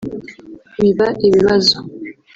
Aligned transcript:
biba 0.81 1.07
ibibazo 1.27 1.77